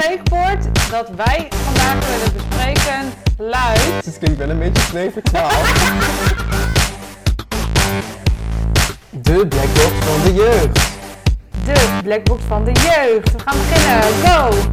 spreekwoord 0.00 0.90
dat 0.90 1.08
wij 1.08 1.48
vandaag 1.50 2.08
willen 2.08 2.32
bespreken 2.32 3.12
luidt... 3.38 4.04
Het 4.04 4.18
klinkt 4.18 4.38
wel 4.38 4.50
een 4.50 4.58
beetje 4.58 4.82
2 4.88 5.10
voor 5.10 5.22
12. 5.22 5.72
De 9.10 9.46
Blackbox 9.46 9.92
van 10.00 10.22
de 10.22 10.34
jeugd. 10.34 10.74
De 11.64 11.98
Blackbox 12.02 12.42
van 12.48 12.64
de 12.64 12.72
jeugd. 12.72 13.32
We 13.32 13.38
gaan 13.38 13.56
beginnen. 13.58 14.02
Go! 14.02 14.70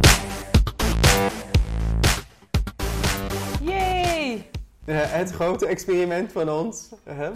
Yay! 3.60 4.46
Eh, 4.84 4.96
het 4.98 5.30
grote 5.30 5.66
experiment 5.66 6.32
van 6.32 6.50
ons. 6.50 6.88
Uh-huh. 7.08 7.34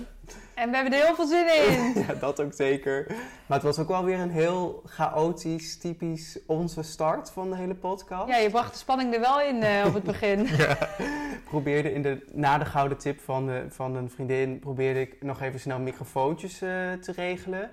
En 0.61 0.71
we 0.71 0.75
hebben 0.77 0.93
er 0.93 1.05
heel 1.05 1.15
veel 1.15 1.27
zin 1.27 1.47
in. 1.47 1.93
ja, 2.07 2.14
dat 2.14 2.41
ook 2.41 2.53
zeker. 2.53 3.07
Maar 3.46 3.59
het 3.59 3.63
was 3.63 3.79
ook 3.79 3.89
wel 3.89 4.05
weer 4.05 4.18
een 4.18 4.31
heel 4.31 4.82
chaotisch, 4.85 5.79
typisch 5.79 6.39
onze 6.46 6.82
start 6.82 7.31
van 7.31 7.51
de 7.51 7.57
hele 7.57 7.75
podcast. 7.75 8.29
Ja, 8.29 8.37
je 8.37 8.51
bracht 8.51 8.73
de 8.73 8.79
spanning 8.79 9.15
er 9.15 9.21
wel 9.21 9.41
in 9.41 9.63
eh, 9.63 9.87
op 9.87 9.95
het 9.95 10.03
begin. 10.03 10.46
ja. 10.57 10.79
Probeerde 11.45 11.93
in 11.93 12.03
de, 12.03 12.27
na 12.32 12.59
de 12.59 12.65
gouden 12.65 12.99
tip 12.99 13.21
van, 13.21 13.46
de, 13.46 13.65
van 13.68 13.96
een 13.96 14.11
vriendin, 14.11 14.59
probeerde 14.59 15.01
ik 15.01 15.23
nog 15.23 15.41
even 15.41 15.61
snel 15.61 15.79
microfoontjes 15.79 16.53
eh, 16.53 16.68
te 16.93 17.13
regelen. 17.13 17.71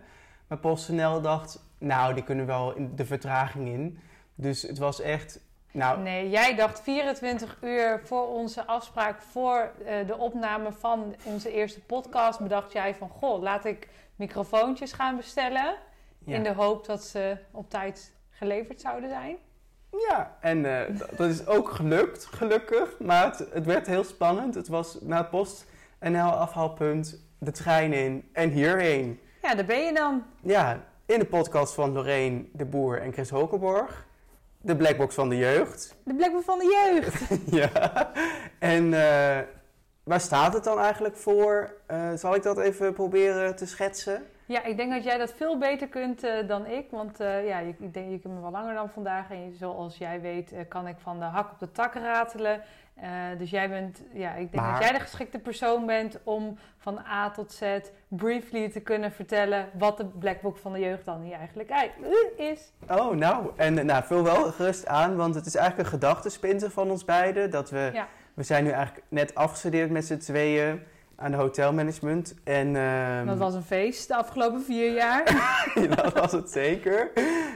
Maar 0.47 0.57
PostNL 0.57 1.21
dacht, 1.21 1.63
nou, 1.77 2.13
die 2.13 2.23
kunnen 2.23 2.45
wel 2.45 2.75
in 2.75 2.91
de 2.95 3.05
vertraging 3.05 3.67
in. 3.67 3.99
Dus 4.35 4.61
het 4.61 4.77
was 4.77 5.01
echt 5.01 5.39
nou, 5.71 5.99
nee, 5.99 6.29
jij 6.29 6.55
dacht 6.55 6.81
24 6.81 7.57
uur 7.61 8.01
voor 8.03 8.27
onze 8.27 8.65
afspraak, 8.65 9.21
voor 9.21 9.71
uh, 9.79 10.07
de 10.07 10.17
opname 10.17 10.71
van 10.71 11.15
onze 11.23 11.51
eerste 11.51 11.81
podcast, 11.81 12.39
bedacht 12.39 12.71
jij 12.71 12.95
van, 12.95 13.09
goh, 13.09 13.41
laat 13.41 13.65
ik 13.65 13.87
microfoontjes 14.15 14.93
gaan 14.93 15.15
bestellen. 15.15 15.75
Ja. 16.25 16.35
In 16.35 16.43
de 16.43 16.53
hoop 16.53 16.85
dat 16.85 17.03
ze 17.03 17.37
op 17.51 17.69
tijd 17.69 18.11
geleverd 18.29 18.81
zouden 18.81 19.09
zijn. 19.09 19.37
Ja, 20.09 20.37
en 20.39 20.57
uh, 20.57 20.81
dat 21.17 21.29
is 21.29 21.47
ook 21.47 21.69
gelukt, 21.69 22.25
gelukkig. 22.25 22.99
Maar 22.99 23.25
het, 23.25 23.47
het, 23.53 23.65
werd 23.65 23.87
heel 23.87 24.03
spannend. 24.03 24.55
Het 24.55 24.67
was 24.67 24.97
na 25.01 25.17
het 25.17 25.29
post 25.29 25.65
NL 25.99 26.31
afhaalpunt, 26.31 27.19
de 27.39 27.51
trein 27.51 27.93
in 27.93 28.29
en 28.33 28.49
hierheen. 28.49 29.19
Ja, 29.41 29.55
daar 29.55 29.65
ben 29.65 29.85
je 29.85 29.93
dan. 29.93 30.23
Ja, 30.41 30.83
in 31.05 31.19
de 31.19 31.25
podcast 31.25 31.73
van 31.73 31.91
Lorraine 31.91 32.45
de 32.53 32.65
Boer 32.65 33.01
en 33.01 33.13
Chris 33.13 33.29
Hokenborg. 33.29 34.05
De 34.67 34.75
Blackbox 34.75 35.15
van 35.15 35.29
de 35.29 35.37
jeugd. 35.37 35.95
De 36.03 36.13
Blackbox 36.13 36.45
van 36.45 36.59
de 36.59 36.91
jeugd. 36.91 37.21
ja. 37.61 38.11
En 38.59 38.83
uh, 38.83 39.37
waar 40.03 40.19
staat 40.19 40.53
het 40.53 40.63
dan 40.63 40.79
eigenlijk 40.79 41.17
voor? 41.17 41.73
Uh, 41.91 42.09
zal 42.15 42.35
ik 42.35 42.43
dat 42.43 42.59
even 42.59 42.93
proberen 42.93 43.55
te 43.55 43.65
schetsen? 43.65 44.25
Ja, 44.47 44.63
ik 44.63 44.77
denk 44.77 44.91
dat 44.91 45.03
jij 45.03 45.17
dat 45.17 45.33
veel 45.33 45.57
beter 45.57 45.87
kunt 45.87 46.23
uh, 46.23 46.47
dan 46.47 46.65
ik. 46.65 46.85
Want 46.91 47.17
ja, 47.19 47.59
je, 47.59 47.73
ik 47.79 47.93
denk, 47.93 48.11
je 48.11 48.19
kunt 48.19 48.33
me 48.33 48.41
wel 48.41 48.51
langer 48.51 48.73
dan 48.73 48.89
vandaag. 48.89 49.31
En 49.31 49.53
zoals 49.53 49.97
jij 49.97 50.21
weet 50.21 50.53
kan 50.67 50.87
ik 50.87 50.95
van 50.97 51.19
de 51.19 51.25
hak 51.25 51.51
op 51.51 51.59
de 51.59 51.71
tak 51.71 51.93
ratelen. 51.93 52.61
Dus 53.37 53.49
jij 53.49 53.69
bent, 53.69 54.01
ja, 54.13 54.33
ik 54.33 54.51
denk 54.51 54.63
maar... 54.63 54.71
dat 54.71 54.81
jij 54.81 54.97
de 54.97 55.03
geschikte 55.03 55.39
persoon 55.39 55.85
bent 55.85 56.19
om 56.23 56.57
van 56.77 56.99
A 56.99 57.31
tot 57.31 57.51
Z 57.51 57.63
briefly 58.07 58.69
te 58.69 58.79
kunnen 58.79 59.11
vertellen 59.11 59.69
wat 59.73 59.97
de 59.97 60.05
Blackbook 60.05 60.57
van 60.57 60.73
de 60.73 60.79
jeugd 60.79 61.05
dan 61.05 61.21
hier 61.21 61.37
eigenlijk 61.37 61.71
is. 62.37 62.71
Oh, 62.89 63.15
nou, 63.15 63.51
en 63.55 63.85
nou, 63.85 64.03
vul 64.03 64.23
wel 64.23 64.51
gerust 64.51 64.87
aan, 64.87 65.15
want 65.15 65.35
het 65.35 65.45
is 65.45 65.55
eigenlijk 65.55 65.87
een 65.87 65.99
gedachtespinter 65.99 66.71
van 66.71 66.91
ons 66.91 67.05
beiden. 67.05 67.51
Dat 67.51 67.69
we, 67.69 67.89
ja. 67.93 68.07
we 68.33 68.43
zijn 68.43 68.63
nu 68.63 68.69
eigenlijk 68.69 69.05
net 69.09 69.35
afgestudeerd 69.35 69.89
met 69.89 70.05
z'n 70.05 70.17
tweeën 70.17 70.81
aan 71.19 71.31
de 71.31 71.37
hotelmanagement. 71.37 72.35
En, 72.43 72.67
uh, 72.67 73.25
dat 73.25 73.37
was 73.37 73.53
een 73.53 73.63
feest 73.63 74.07
de 74.07 74.15
afgelopen 74.15 74.63
vier 74.63 74.93
jaar. 74.93 75.23
dat 75.95 76.13
was 76.13 76.31
het 76.31 76.51
zeker. 76.51 77.11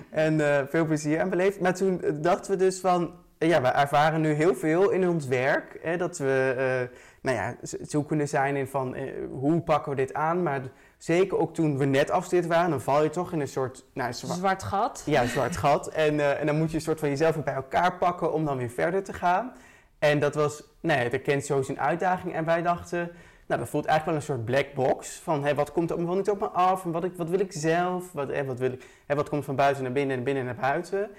En 0.09 0.33
uh, 0.33 0.59
veel 0.69 0.85
plezier 0.85 1.21
aan 1.21 1.29
beleefd. 1.29 1.59
Maar 1.59 1.75
toen 1.75 2.01
dachten 2.21 2.51
we 2.51 2.57
dus 2.57 2.79
van, 2.79 3.13
ja, 3.37 3.61
we 3.61 3.67
ervaren 3.67 4.21
nu 4.21 4.33
heel 4.33 4.55
veel 4.55 4.89
in 4.89 5.09
ons 5.09 5.27
werk. 5.27 5.79
Hè, 5.81 5.97
dat 5.97 6.17
we 6.17 6.53
uh, 6.91 6.97
nou 7.21 7.37
ja, 7.37 7.55
zoekende 7.81 8.25
zijn 8.25 8.55
in 8.55 8.67
van 8.67 8.95
uh, 8.95 9.11
hoe 9.31 9.61
pakken 9.61 9.91
we 9.91 9.97
dit 9.97 10.13
aan. 10.13 10.43
Maar 10.43 10.61
zeker 10.97 11.37
ook 11.37 11.53
toen 11.53 11.77
we 11.77 11.85
net 11.85 12.11
afgestudeerd 12.11 12.47
waren, 12.47 12.69
dan 12.69 12.81
val 12.81 13.03
je 13.03 13.09
toch 13.09 13.31
in 13.31 13.39
een 13.39 13.47
soort... 13.47 13.85
Nou, 13.93 14.13
zwart, 14.13 14.37
zwart 14.37 14.63
gat. 14.63 15.03
Ja, 15.05 15.25
zwart 15.25 15.57
gat. 15.57 15.87
En, 15.87 16.13
uh, 16.13 16.39
en 16.39 16.45
dan 16.45 16.57
moet 16.57 16.69
je 16.69 16.75
een 16.75 16.81
soort 16.81 16.99
van 16.99 17.09
jezelf 17.09 17.35
weer 17.35 17.43
bij 17.43 17.53
elkaar 17.53 17.97
pakken 17.97 18.33
om 18.33 18.45
dan 18.45 18.57
weer 18.57 18.69
verder 18.69 19.03
te 19.03 19.13
gaan. 19.13 19.53
En 19.99 20.19
dat 20.19 20.35
was, 20.35 20.63
ja, 20.79 21.09
dat 21.09 21.21
kent 21.21 21.45
zo 21.45 21.61
zijn 21.61 21.79
uitdaging. 21.79 22.33
En 22.33 22.45
wij 22.45 22.61
dachten, 22.61 23.11
nou 23.51 23.63
dat 23.63 23.71
voelt 23.71 23.85
eigenlijk 23.85 24.05
wel 24.05 24.35
een 24.35 24.41
soort 24.41 24.45
black 24.45 24.73
box. 24.73 25.19
Van 25.23 25.43
hey, 25.43 25.55
wat 25.55 25.71
komt 25.71 25.91
er 25.91 26.05
wel 26.05 26.15
niet 26.15 26.29
op 26.29 26.39
me 26.39 26.47
af? 26.47 26.85
En 26.85 26.91
wat, 26.91 27.03
ik, 27.03 27.11
wat 27.15 27.29
wil 27.29 27.39
ik 27.39 27.51
zelf? 27.51 28.11
Wat, 28.11 28.45
wat, 28.45 28.59
wil 28.59 28.71
ik, 28.71 28.83
wat 29.07 29.29
komt 29.29 29.45
van 29.45 29.55
buiten 29.55 29.83
naar 29.83 29.91
binnen 29.91 30.17
en 30.17 30.23
binnen 30.23 30.45
naar 30.45 30.55
buiten? 30.55 31.09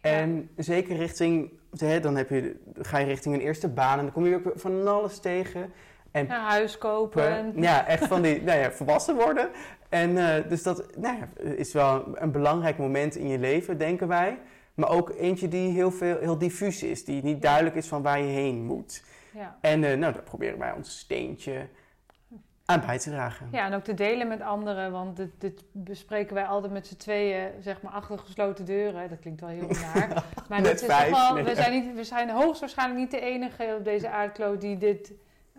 En 0.00 0.50
zeker 0.56 0.96
richting, 0.96 1.50
hè, 1.78 2.00
dan 2.00 2.16
heb 2.16 2.28
je, 2.28 2.56
ga 2.80 2.98
je 2.98 3.06
richting 3.06 3.34
een 3.34 3.40
eerste 3.40 3.68
baan 3.68 3.98
en 3.98 4.04
dan 4.04 4.12
kom 4.12 4.26
je 4.26 4.34
ook 4.34 4.52
van 4.54 4.88
alles 4.88 5.18
tegen. 5.18 5.72
En 6.10 6.26
ja, 6.26 6.48
huis 6.48 6.78
kopen. 6.78 7.52
Ja, 7.60 7.86
echt 7.86 8.06
van 8.06 8.22
die, 8.22 8.42
nou 8.42 8.58
ja, 8.58 8.70
volwassen 8.70 9.14
worden. 9.14 9.48
En 9.88 10.10
uh, 10.10 10.34
dus 10.48 10.62
dat 10.62 10.96
nou 10.96 11.16
ja, 11.16 11.28
is 11.50 11.72
wel 11.72 12.04
een 12.14 12.30
belangrijk 12.30 12.78
moment 12.78 13.16
in 13.16 13.28
je 13.28 13.38
leven, 13.38 13.78
denken 13.78 14.08
wij. 14.08 14.38
Maar 14.74 14.90
ook 14.90 15.10
eentje 15.18 15.48
die 15.48 15.70
heel, 15.70 15.90
veel, 15.90 16.18
heel 16.20 16.38
diffuus 16.38 16.82
is, 16.82 17.04
die 17.04 17.22
niet 17.22 17.42
duidelijk 17.42 17.76
is 17.76 17.88
van 17.88 18.02
waar 18.02 18.18
je 18.18 18.32
heen 18.32 18.64
moet. 18.64 19.02
Ja. 19.38 19.58
En 19.60 19.82
uh, 19.82 19.94
nou, 19.94 20.12
daar 20.12 20.22
proberen 20.22 20.58
wij 20.58 20.72
ons 20.72 20.98
steentje 20.98 21.68
aan 22.64 22.80
bij 22.86 22.98
te 22.98 23.10
dragen. 23.10 23.48
Ja, 23.52 23.66
en 23.66 23.74
ook 23.74 23.84
te 23.84 23.94
delen 23.94 24.28
met 24.28 24.40
anderen, 24.40 24.92
want 24.92 25.16
dit, 25.16 25.30
dit 25.38 25.62
bespreken 25.72 26.34
wij 26.34 26.44
altijd 26.44 26.72
met 26.72 26.86
z'n 26.86 26.96
tweeën, 26.96 27.50
zeg 27.60 27.82
maar, 27.82 27.92
achter 27.92 28.18
gesloten 28.18 28.64
deuren. 28.64 29.08
Dat 29.08 29.18
klinkt 29.18 29.40
wel 29.40 29.50
heel 29.50 29.72
raar. 29.72 30.24
maar 30.48 30.62
dat 30.62 30.80
is 30.80 30.86
vijf, 30.86 31.10
toch 31.10 31.32
wel, 31.32 31.44
we, 31.44 31.54
zijn 31.54 31.72
niet, 31.72 31.94
we 31.94 32.04
zijn 32.04 32.30
hoogstwaarschijnlijk 32.30 33.00
niet 33.00 33.10
de 33.10 33.20
enige 33.20 33.74
op 33.78 33.84
deze 33.84 34.08
aardkloot 34.08 34.60
die 34.60 34.78
dit 34.78 35.12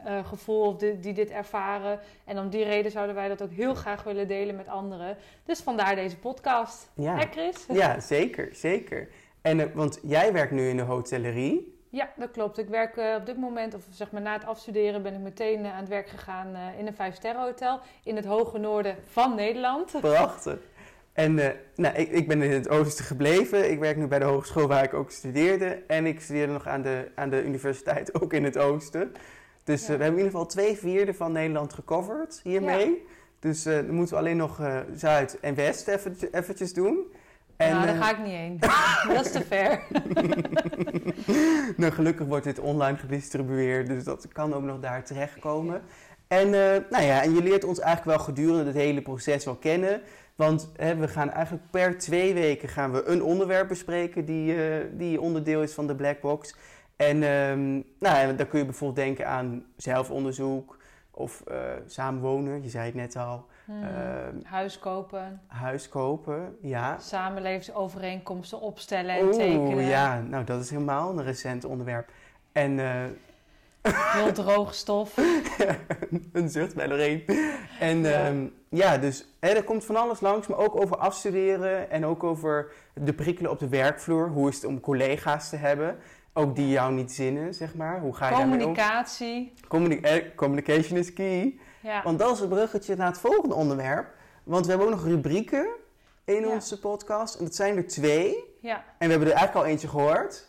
uh, 0.05 0.27
gevoel 0.27 0.61
of 0.61 0.77
die, 0.77 0.99
die, 0.99 1.13
dit 1.13 1.29
ervaren. 1.29 1.99
En 2.25 2.39
om 2.39 2.49
die 2.49 2.63
reden 2.63 2.91
zouden 2.91 3.15
wij 3.15 3.27
dat 3.27 3.41
ook 3.41 3.51
heel 3.51 3.73
graag 3.73 4.03
willen 4.03 4.27
delen 4.27 4.55
met 4.55 4.67
anderen. 4.67 5.17
Dus 5.45 5.59
vandaar 5.59 5.95
deze 5.95 6.17
podcast. 6.17 6.91
Ja, 6.95 7.17
Hè, 7.17 7.25
Chris? 7.31 7.65
ja 7.71 7.99
zeker, 7.99 8.49
zeker. 8.51 9.09
En, 9.41 9.59
uh, 9.59 9.65
want 9.73 9.99
jij 10.03 10.33
werkt 10.33 10.51
nu 10.51 10.69
in 10.69 10.77
de 10.77 10.83
hotellerie. 10.83 11.78
Ja, 11.89 12.09
dat 12.15 12.31
klopt. 12.31 12.57
Ik 12.57 12.67
werk 12.67 12.95
uh, 12.95 13.15
op 13.19 13.25
dit 13.25 13.37
moment, 13.37 13.73
of 13.73 13.81
zeg 13.91 14.11
maar 14.11 14.21
na 14.21 14.33
het 14.33 14.45
afstuderen, 14.45 15.03
ben 15.03 15.13
ik 15.13 15.19
meteen 15.19 15.59
uh, 15.59 15.73
aan 15.73 15.79
het 15.79 15.89
werk 15.89 16.09
gegaan 16.09 16.47
uh, 16.55 16.79
in 16.79 16.87
een 16.87 16.95
vijfsterren 16.95 17.41
hotel 17.41 17.79
in 18.03 18.15
het 18.15 18.25
hoge 18.25 18.57
noorden 18.57 18.95
van 19.05 19.35
Nederland. 19.35 19.91
Prachtig. 20.01 20.59
En 21.13 21.33
nou, 21.75 21.95
ik, 21.95 22.09
ik, 22.09 22.27
ben 22.27 22.41
in 22.41 22.51
het 22.51 22.69
oosten 22.69 23.05
gebleven. 23.05 23.71
Ik 23.71 23.79
werk 23.79 23.97
nu 23.97 24.07
bij 24.07 24.19
de 24.19 24.25
hogeschool 24.25 24.67
waar 24.67 24.83
ik 24.83 24.93
ook 24.93 25.11
studeerde. 25.11 25.83
En 25.87 26.05
ik 26.05 26.21
studeerde 26.21 26.53
nog 26.53 26.67
aan 26.67 26.81
de, 26.81 27.11
aan 27.15 27.29
de 27.29 27.43
universiteit, 27.43 28.13
ook 28.21 28.33
in 28.33 28.43
het 28.43 28.57
oosten. 28.57 29.13
Dus 29.63 29.81
ja. 29.81 29.85
we 29.85 30.03
hebben 30.03 30.19
in 30.19 30.25
ieder 30.25 30.31
geval 30.31 30.45
twee 30.45 30.77
vierde 30.77 31.13
van 31.13 31.31
Nederland 31.31 31.73
gecoverd 31.73 32.39
hiermee. 32.43 32.89
Ja. 32.89 32.95
Dus 33.39 33.63
dan 33.63 33.91
moeten 33.91 34.15
we 34.15 34.19
alleen 34.21 34.37
nog 34.37 34.61
Zuid 34.93 35.39
en 35.39 35.55
West 35.55 35.87
even, 35.87 36.17
eventjes 36.31 36.73
doen. 36.73 37.11
En, 37.59 37.71
nou, 37.71 37.85
daar 37.85 37.95
ga 37.95 38.11
ik 38.11 38.17
niet 38.17 38.33
heen. 38.33 38.59
dat 39.15 39.25
is 39.25 39.31
te 39.31 39.43
ver. 39.43 39.81
nou, 41.81 41.91
gelukkig 41.91 42.27
wordt 42.27 42.43
dit 42.43 42.59
online 42.59 42.97
gedistribueerd, 42.97 43.87
dus 43.87 44.03
dat 44.03 44.27
kan 44.27 44.53
ook 44.53 44.63
nog 44.63 44.79
daar 44.79 45.03
terechtkomen. 45.03 45.81
En, 46.27 46.47
uh, 46.47 46.75
nou 46.89 47.03
ja, 47.03 47.23
en 47.23 47.33
je 47.33 47.43
leert 47.43 47.63
ons 47.63 47.79
eigenlijk 47.79 48.17
wel 48.17 48.25
gedurende 48.25 48.65
het 48.65 48.75
hele 48.75 49.01
proces 49.01 49.45
wel 49.45 49.55
kennen. 49.55 50.01
Want 50.35 50.71
hè, 50.75 50.95
we 50.95 51.07
gaan 51.07 51.31
eigenlijk 51.31 51.71
per 51.71 51.97
twee 51.97 52.33
weken 52.33 52.69
gaan 52.69 52.91
we 52.91 53.05
een 53.05 53.23
onderwerp 53.23 53.67
bespreken 53.67 54.25
die, 54.25 54.55
uh, 54.55 54.85
die 54.91 55.21
onderdeel 55.21 55.61
is 55.61 55.73
van 55.73 55.87
de 55.87 55.95
Black 55.95 56.21
Box. 56.21 56.55
En 56.95 57.23
um, 57.23 57.83
nou, 57.99 58.35
dan 58.35 58.47
kun 58.47 58.59
je 58.59 58.65
bijvoorbeeld 58.65 59.05
denken 59.05 59.27
aan 59.27 59.65
zelfonderzoek 59.77 60.77
of 61.11 61.43
samenwonen, 61.85 62.63
je 62.63 62.69
zei 62.69 62.85
het 62.85 62.95
net 62.95 63.15
al. 63.15 63.45
Hmm. 63.69 63.83
Uh, 63.83 64.43
huis 64.43 64.79
kopen. 64.79 65.41
Huis 65.47 65.89
kopen, 65.89 66.57
ja. 66.61 66.97
Samenlevingsovereenkomsten 66.99 68.61
opstellen 68.61 69.15
en 69.15 69.25
Oeh, 69.25 69.35
tekenen. 69.35 69.83
ja, 69.83 70.21
nou 70.21 70.43
dat 70.43 70.61
is 70.61 70.69
helemaal 70.69 71.09
een 71.09 71.23
recent 71.23 71.65
onderwerp. 71.65 72.11
En... 72.51 72.71
Uh, 72.71 73.03
Heel 73.91 74.31
droge 74.43 74.73
stof. 74.73 75.17
een 76.33 76.49
zucht 76.49 76.75
bij 76.75 76.87
Lorraine. 76.87 77.23
En 77.79 77.99
ja, 77.99 78.27
um, 78.27 78.53
ja 78.69 78.97
dus 78.97 79.25
hè, 79.39 79.49
er 79.49 79.63
komt 79.63 79.85
van 79.85 79.95
alles 79.95 80.19
langs, 80.19 80.47
maar 80.47 80.57
ook 80.57 80.81
over 80.81 80.97
afstuderen 80.97 81.91
en 81.91 82.05
ook 82.05 82.23
over 82.23 82.71
de 82.93 83.13
prikkelen 83.13 83.51
op 83.51 83.59
de 83.59 83.69
werkvloer. 83.69 84.29
Hoe 84.29 84.49
is 84.49 84.55
het 84.55 84.65
om 84.65 84.79
collega's 84.79 85.49
te 85.49 85.55
hebben? 85.55 85.97
Ook 86.33 86.55
die 86.55 86.69
jou 86.69 86.93
niet 86.93 87.11
zinnen, 87.11 87.53
zeg 87.53 87.75
maar. 87.75 87.99
Hoe 87.99 88.15
ga 88.15 88.29
je 88.29 88.35
Communicatie. 88.35 89.53
Communi 89.67 89.99
eh, 89.99 90.35
communication 90.35 90.97
is 90.97 91.13
key. 91.13 91.59
Ja. 91.81 92.03
Want 92.03 92.19
dat 92.19 92.33
is 92.33 92.39
het 92.39 92.49
bruggetje 92.49 92.95
naar 92.95 93.07
het 93.07 93.19
volgende 93.19 93.55
onderwerp. 93.55 94.07
Want 94.43 94.65
we 94.65 94.71
hebben 94.71 94.89
ook 94.89 94.95
nog 94.95 95.05
rubrieken 95.05 95.67
in 96.23 96.41
ja. 96.41 96.47
onze 96.47 96.79
podcast. 96.79 97.35
En 97.35 97.43
dat 97.43 97.55
zijn 97.55 97.77
er 97.77 97.87
twee. 97.87 98.35
Ja. 98.61 98.75
En 98.75 99.05
we 99.05 99.09
hebben 99.09 99.27
er 99.27 99.35
eigenlijk 99.35 99.65
al 99.65 99.71
eentje 99.71 99.87
gehoord. 99.87 100.47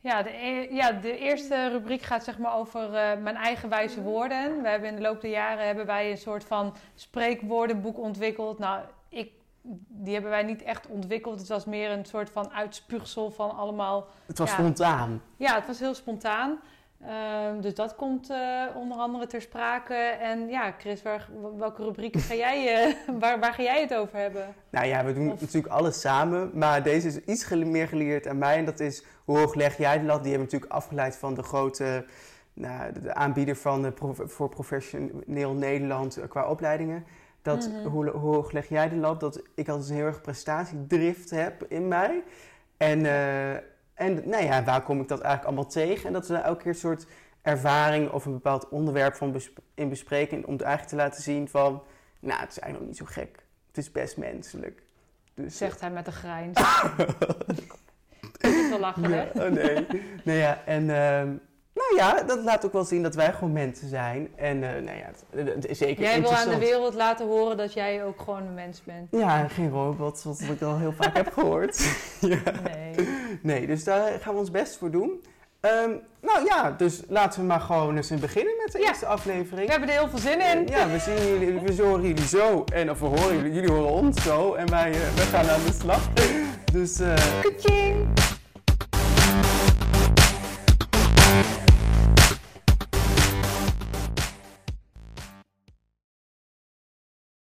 Ja, 0.00 0.22
de, 0.22 0.30
e 0.30 0.74
ja, 0.74 0.92
de 0.92 1.18
eerste 1.18 1.68
rubriek 1.68 2.02
gaat 2.02 2.24
zeg 2.24 2.38
maar 2.38 2.54
over 2.54 2.82
uh, 2.82 3.22
mijn 3.22 3.36
eigen 3.36 3.68
wijze 3.68 4.02
woorden. 4.02 4.62
We 4.62 4.68
hebben 4.68 4.88
in 4.88 4.96
de 4.96 5.02
loop 5.02 5.20
der 5.20 5.30
jaren 5.30 5.66
hebben 5.66 5.86
wij 5.86 6.10
een 6.10 6.18
soort 6.18 6.44
van 6.44 6.74
spreekwoordenboek 6.94 7.98
ontwikkeld. 7.98 8.58
Nou, 8.58 8.80
ik 9.08 9.30
die 9.88 10.12
hebben 10.12 10.30
wij 10.30 10.42
niet 10.42 10.62
echt 10.62 10.86
ontwikkeld. 10.86 11.38
Het 11.38 11.48
was 11.48 11.64
meer 11.64 11.90
een 11.90 12.04
soort 12.04 12.30
van 12.30 12.52
uitspuugsel 12.52 13.30
van 13.30 13.56
allemaal... 13.56 14.06
Het 14.26 14.38
was 14.38 14.50
spontaan. 14.50 15.22
Ja, 15.36 15.54
het 15.54 15.66
was 15.66 15.78
heel 15.78 15.94
spontaan. 15.94 16.60
Ehm, 17.06 17.60
dus 17.60 17.74
dat 17.74 17.96
komt 17.96 18.30
uh, 18.30 18.64
onder 18.74 18.98
andere 18.98 19.26
ter 19.26 19.40
sprake. 19.40 19.94
En 19.94 20.48
ja, 20.48 20.74
Chris, 20.78 21.02
waar, 21.02 21.28
welke 21.56 21.82
rubrieken 21.82 22.20
ga 22.20 22.34
jij, 22.34 22.86
uh, 22.88 22.94
waar, 23.20 23.40
waar 23.40 23.52
ga 23.52 23.62
jij 23.62 23.80
het 23.80 23.94
over 23.94 24.18
hebben? 24.18 24.54
Nou 24.70 24.86
ja, 24.86 25.04
we 25.04 25.12
doen 25.12 25.26
natuurlijk 25.26 25.66
alles 25.66 26.00
samen. 26.00 26.50
Maar 26.54 26.82
deze 26.82 27.06
is 27.06 27.18
iets 27.18 27.48
meer 27.48 27.88
geleerd 27.88 28.26
aan 28.26 28.38
mij. 28.38 28.56
En 28.56 28.64
dat 28.64 28.80
is 28.80 29.04
hoe 29.24 29.38
hoog 29.38 29.54
leg 29.54 29.76
jij 29.76 29.98
de 29.98 30.04
lat? 30.04 30.22
Die 30.22 30.30
hebben 30.32 30.48
we 30.48 30.54
natuurlijk 30.54 30.82
afgeleid 30.82 31.16
van 31.16 31.34
de 31.34 31.42
grote 31.42 32.04
nou, 32.52 32.92
de 33.00 33.14
aanbieder 33.14 33.56
van 33.56 33.82
de 33.82 33.92
voor 34.26 34.48
professioneel 34.48 35.52
Nederland 35.52 36.16
eh, 36.16 36.28
qua 36.28 36.48
opleidingen. 36.48 37.04
Dat, 37.42 37.68
mhm. 37.68 37.86
hoe, 37.86 38.08
hoe, 38.08 38.34
hoog 38.34 38.52
leg 38.52 38.68
jij 38.68 38.88
de 38.88 38.96
lat? 38.96 39.20
Dat 39.20 39.42
ik 39.54 39.68
altijd 39.68 39.88
een 39.88 39.96
heel 39.96 40.04
erg 40.04 40.20
prestatiedrift 40.20 41.30
heb 41.30 41.64
in 41.68 41.88
mij. 41.88 42.22
En, 42.76 43.04
uh, 43.04 43.71
en 43.94 44.28
nou 44.28 44.44
ja, 44.44 44.64
waar 44.64 44.82
kom 44.82 45.00
ik 45.00 45.08
dat 45.08 45.20
eigenlijk 45.20 45.46
allemaal 45.46 45.72
tegen? 45.72 46.06
En 46.06 46.12
dat 46.12 46.26
we 46.26 46.36
elke 46.36 46.62
keer 46.62 46.72
een 46.72 46.78
soort 46.78 47.06
ervaring 47.42 48.10
of 48.10 48.24
een 48.24 48.32
bepaald 48.32 48.68
onderwerp 48.68 49.14
van 49.14 49.40
in 49.74 49.88
bespreken. 49.88 50.46
Om 50.46 50.52
het 50.52 50.62
eigenlijk 50.62 50.94
te 50.94 51.02
laten 51.02 51.22
zien 51.22 51.48
van, 51.48 51.82
nou, 52.20 52.40
het 52.40 52.50
is 52.50 52.58
eigenlijk 52.58 52.78
nog 52.78 52.86
niet 52.86 52.96
zo 52.96 53.20
gek. 53.20 53.44
Het 53.66 53.76
is 53.76 53.92
best 53.92 54.16
menselijk. 54.16 54.82
Dus, 55.34 55.56
Zegt 55.56 55.80
hij 55.80 55.90
met 55.90 56.06
een 56.06 56.12
grijns. 56.12 56.60
Ik 58.38 58.68
wel 58.70 58.78
lachen, 58.78 59.12
hè? 59.12 59.44
oh 59.44 59.50
nee. 59.50 59.86
nee 60.24 60.38
ja, 60.38 60.62
en... 60.64 60.82
Uh, 60.82 61.40
nou 61.74 61.96
ja, 61.96 62.22
dat 62.22 62.44
laat 62.44 62.64
ook 62.64 62.72
wel 62.72 62.84
zien 62.84 63.02
dat 63.02 63.14
wij 63.14 63.32
gewoon 63.32 63.52
mensen 63.52 63.88
zijn. 63.88 64.28
En 64.36 64.56
uh, 64.56 64.70
nou 64.70 64.96
ja, 64.96 65.10
het, 65.30 65.66
is 65.66 65.78
zeker 65.78 66.02
Jij 66.02 66.20
wil 66.20 66.34
aan 66.34 66.48
de 66.48 66.58
wereld 66.58 66.94
laten 66.94 67.26
horen 67.26 67.56
dat 67.56 67.72
jij 67.72 68.04
ook 68.04 68.20
gewoon 68.20 68.46
een 68.46 68.54
mens 68.54 68.82
bent. 68.84 69.08
Ja, 69.10 69.48
geen 69.48 69.70
robot, 69.70 70.18
zoals 70.18 70.40
ik 70.40 70.62
al 70.62 70.78
heel 70.78 70.92
vaak 70.92 71.16
heb 71.16 71.32
gehoord. 71.32 71.78
ja. 72.20 72.40
Nee. 72.62 73.08
Nee, 73.50 73.66
dus 73.66 73.84
daar 73.84 74.20
gaan 74.20 74.34
we 74.34 74.40
ons 74.40 74.50
best 74.50 74.76
voor 74.76 74.90
doen. 74.90 75.22
Um, 75.60 76.00
nou 76.20 76.44
ja, 76.44 76.74
dus 76.78 77.02
laten 77.08 77.40
we 77.40 77.46
maar 77.46 77.60
gewoon 77.60 77.96
eens 77.96 78.08
beginnen 78.08 78.54
met 78.64 78.72
de 78.72 78.78
eerste 78.78 79.06
aflevering. 79.06 79.66
We 79.66 79.70
hebben 79.70 79.88
er 79.88 79.98
heel 79.98 80.08
veel 80.08 80.18
zin 80.18 80.40
in. 80.40 80.66
Ja, 80.66 80.88
we 80.88 80.98
zien 80.98 81.28
jullie, 81.28 81.60
we 81.60 81.82
horen 81.82 82.06
jullie 82.06 82.26
zo. 82.26 82.64
En 82.72 82.90
of 82.90 83.00
we 83.00 83.06
horen 83.06 83.36
jullie, 83.36 83.52
jullie 83.52 83.70
horen 83.70 83.90
ons 83.90 84.22
zo. 84.22 84.54
En 84.54 84.70
wij, 84.70 84.90
uh, 84.90 85.14
wij 85.14 85.24
gaan 85.24 85.48
aan 85.48 85.64
de 85.66 85.72
slag. 85.72 86.08
Dus... 86.72 87.00
Uh, 87.00 88.21